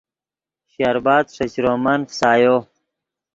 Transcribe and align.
شربَت 0.73 1.25
ݰے 1.35 1.45
چرومن 1.53 1.99
فسایو 2.09 2.55